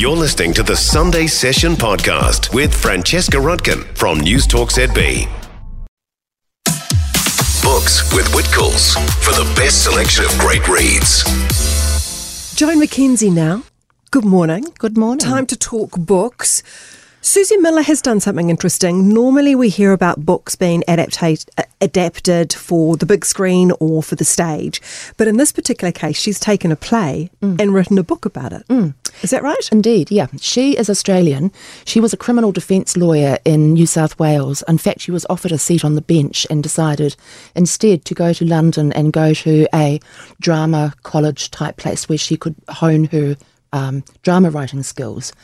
[0.00, 5.26] You're listening to the Sunday Session podcast with Francesca Rudkin from News Talk ZB.
[7.62, 11.22] Books with Whitcoulls for the best selection of great reads.
[12.54, 13.62] Joan McKenzie now.
[14.10, 14.64] Good morning.
[14.78, 15.18] Good morning.
[15.18, 16.62] Time to talk books.
[17.22, 19.12] Suzie Miller has done something interesting.
[19.12, 21.46] Normally, we hear about books being adaptate,
[21.82, 24.80] adapted for the big screen or for the stage.
[25.18, 27.60] But in this particular case, she's taken a play mm.
[27.60, 28.66] and written a book about it.
[28.68, 28.94] Mm.
[29.22, 29.68] Is that right?
[29.70, 30.28] Indeed, yeah.
[30.40, 31.52] She is Australian.
[31.84, 34.64] She was a criminal defence lawyer in New South Wales.
[34.66, 37.16] In fact, she was offered a seat on the bench and decided
[37.54, 40.00] instead to go to London and go to a
[40.40, 43.36] drama college type place where she could hone her
[43.74, 45.34] um, drama writing skills.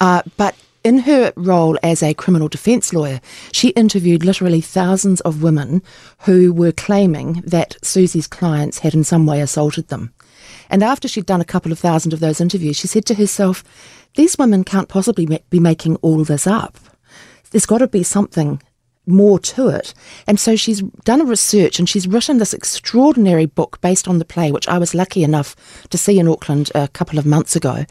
[0.00, 3.20] Uh, but in her role as a criminal defence lawyer,
[3.52, 5.82] she interviewed literally thousands of women
[6.20, 10.12] who were claiming that Suzie's clients had in some way assaulted them.
[10.68, 13.62] And after she'd done a couple of thousand of those interviews, she said to herself,
[14.16, 16.78] These women can't possibly be making all this up.
[17.50, 18.62] There's got to be something
[19.06, 19.94] more to it.
[20.26, 24.24] And so she's done a research and she's written this extraordinary book based on the
[24.24, 25.56] play, which I was lucky enough
[25.90, 27.84] to see in Auckland a couple of months ago.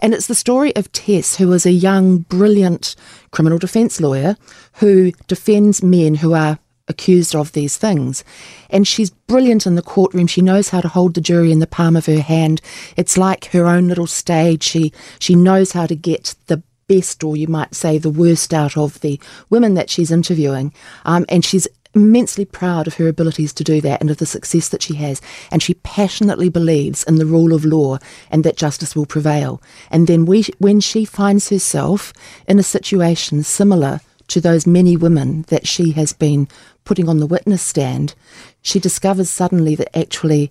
[0.00, 2.96] And it's the story of Tess, who is a young, brilliant
[3.30, 4.36] criminal defence lawyer
[4.74, 8.24] who defends men who are accused of these things.
[8.70, 10.26] And she's brilliant in the courtroom.
[10.26, 12.60] She knows how to hold the jury in the palm of her hand.
[12.96, 14.62] It's like her own little stage.
[14.62, 18.76] She she knows how to get the best, or you might say, the worst out
[18.76, 19.20] of the
[19.50, 20.72] women that she's interviewing.
[21.04, 24.68] Um, and she's immensely proud of her abilities to do that and of the success
[24.68, 25.20] that she has.
[25.50, 27.98] And she passionately believes in the rule of law
[28.30, 29.62] and that justice will prevail.
[29.90, 32.12] And then we, when she finds herself
[32.46, 36.48] in a situation similar to those many women that she has been
[36.84, 38.14] putting on the witness stand,
[38.60, 40.50] she discovers suddenly that actually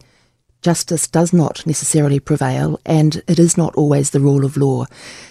[0.65, 4.83] justice does not necessarily prevail and it is not always the rule of law.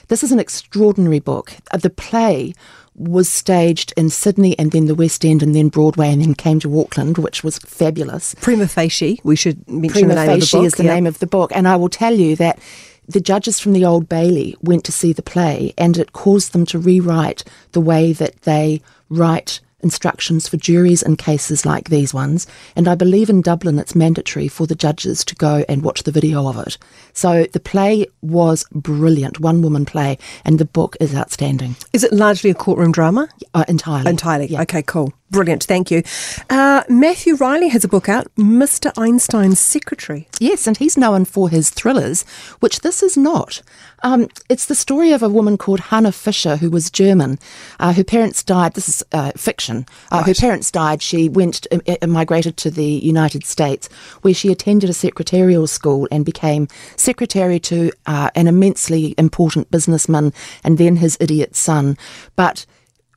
[0.06, 1.54] This is an extraordinary book.
[1.72, 2.54] Uh, the play
[2.94, 6.60] was staged in Sydney and then the West End and then Broadway and then came
[6.60, 8.36] to Auckland, which was fabulous.
[8.40, 10.66] Prima facie, we should mention Prima the name of the book.
[10.66, 10.94] is the yeah.
[10.94, 11.50] name of the book.
[11.52, 12.60] And I will tell you that
[13.08, 16.64] the judges from the Old Bailey went to see the play and it caused them
[16.66, 22.48] to rewrite the way that they write instructions for juries in cases like these ones,
[22.74, 26.10] and I believe in Dublin it's mandatory for the judges to go and watch the
[26.10, 26.76] video of it.
[27.12, 31.76] So the play was brilliant, one woman play, and the book is outstanding.
[31.92, 33.28] Is it largely a courtroom drama?
[33.52, 34.10] Uh, entirely.
[34.10, 34.46] Entirely.
[34.46, 34.62] Yeah.
[34.62, 35.12] Okay, cool.
[35.34, 36.04] Brilliant, thank you.
[36.48, 38.92] Uh, Matthew Reilly has a book out, Mr.
[38.96, 40.28] Einstein's Secretary.
[40.38, 42.22] Yes, and he's known for his thrillers,
[42.60, 43.60] which this is not.
[44.04, 47.40] Um, it's the story of a woman called Hanna Fischer, who was German.
[47.80, 48.74] Uh, her parents died.
[48.74, 49.86] This is uh, fiction.
[50.12, 50.26] Uh, right.
[50.28, 51.02] Her parents died.
[51.02, 53.88] She went, uh, migrated to the United States,
[54.22, 60.32] where she attended a secretarial school and became secretary to uh, an immensely important businessman
[60.62, 61.98] and then his idiot son.
[62.36, 62.66] But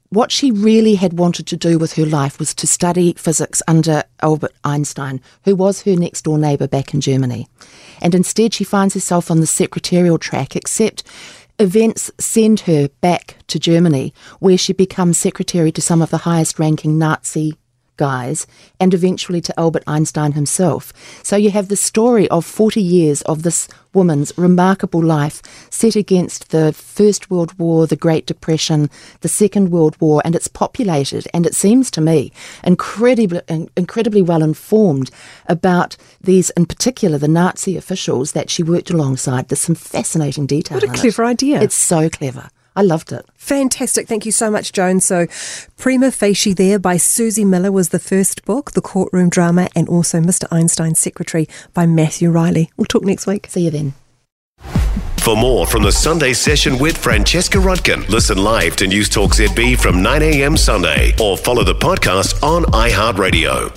[0.10, 4.04] what she really had wanted to do with her life was to study physics under
[4.22, 7.48] Albert Einstein, who was her next door neighbour back in Germany.
[8.02, 11.04] And instead, she finds herself on the secretarial track, except
[11.60, 16.60] events send her back to Germany, where she becomes secretary to some of the highest
[16.60, 17.58] ranking Nazi
[17.98, 18.48] guys,
[18.80, 20.94] and eventually to Albert Einstein himself.
[21.24, 25.42] So you have the story of 40 years of this woman's remarkable life
[25.72, 28.90] set against the First World War, the Great Depression,
[29.22, 32.32] the Second World War, and it's populated, and it seems to me,
[32.64, 33.42] incredibly,
[33.76, 35.10] incredibly well informed
[35.48, 39.48] about these, in particular, the Nazi officials that she worked alongside.
[39.48, 40.78] There's some fascinating detail.
[40.78, 41.28] What a clever it.
[41.28, 41.62] idea.
[41.62, 42.50] It's so clever.
[42.78, 43.26] I loved it.
[43.36, 44.08] Fantastic.
[44.08, 45.00] Thank you so much, Joan.
[45.00, 45.26] So,
[45.78, 50.20] Prima Facie there by Suzie Miller was the first book, The Courtroom Drama, and also
[50.20, 50.46] Mr.
[50.52, 52.70] Einstein's Secretary by Matthew Reilly.
[52.78, 53.48] We'll talk next week.
[53.50, 53.96] See you then.
[55.18, 59.78] For more from the Sunday session with Francesca Rudkin, listen live to News Talk ZB
[59.78, 60.56] from 9 a.m.
[60.56, 63.77] Sunday or follow the podcast on iHeartRadio.